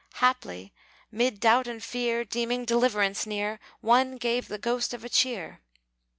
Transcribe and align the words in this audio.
Haply 0.15 0.73
'mid 1.11 1.39
doubt 1.39 1.67
and 1.67 1.83
fear, 1.83 2.25
Deeming 2.25 2.65
deliverance 2.65 3.27
near 3.27 3.59
(One 3.81 4.17
gave 4.17 4.47
the 4.47 4.57
ghost 4.57 4.95
of 4.95 5.03
a 5.05 5.09
cheer!). 5.09 5.61